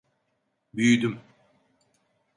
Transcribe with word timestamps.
Büyüdüm. 0.73 1.21